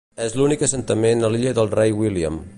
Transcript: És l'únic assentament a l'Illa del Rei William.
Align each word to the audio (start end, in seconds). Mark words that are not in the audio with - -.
És 0.27 0.31
l'únic 0.37 0.63
assentament 0.67 1.29
a 1.29 1.33
l'Illa 1.35 1.55
del 1.61 1.73
Rei 1.77 1.97
William. 2.01 2.45